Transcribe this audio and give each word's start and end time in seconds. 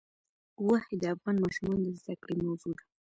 غوښې 0.65 0.95
د 0.99 1.03
افغان 1.13 1.35
ماشومانو 1.43 1.83
د 1.87 1.93
زده 2.01 2.15
کړې 2.23 2.35
موضوع 2.47 2.73
ده. 2.77 2.83